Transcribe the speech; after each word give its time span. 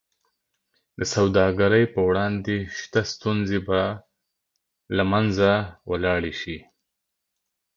د 0.97 0.99
سوداګرۍ 1.15 1.83
پر 1.93 2.01
وړاندې 2.09 2.55
شته 2.79 3.01
ستونزې 3.13 3.59
به 3.67 3.81
له 4.95 5.03
منځه 5.11 5.51
ولاړې 5.91 6.33
شي. 6.41 6.57